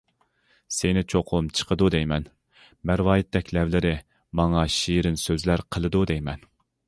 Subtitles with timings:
[0.75, 2.25] سېنى چوقۇم چىقىدۇ دەيمەن،
[2.91, 3.93] مەرۋايىتتەك لەۋلىرى
[4.41, 6.49] ماڭا شېرىن سۆزلەر قىلىدۇ دەيمەن.